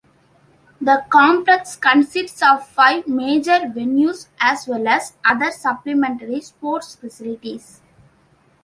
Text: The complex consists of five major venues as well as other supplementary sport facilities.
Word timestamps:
The 0.81 1.05
complex 1.11 1.75
consists 1.75 2.41
of 2.41 2.67
five 2.67 3.07
major 3.07 3.59
venues 3.69 4.29
as 4.39 4.67
well 4.67 4.87
as 4.87 5.13
other 5.23 5.51
supplementary 5.51 6.41
sport 6.41 6.83
facilities. 6.85 7.81